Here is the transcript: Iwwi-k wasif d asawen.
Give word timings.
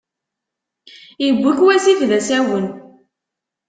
Iwwi-k 1.27 1.59
wasif 1.65 1.99
d 2.09 2.11
asawen. 2.19 2.65